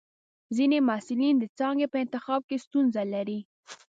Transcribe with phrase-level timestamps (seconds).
[0.55, 3.39] ځینې محصلین د څانګې په انتخاب کې ستونزه لري.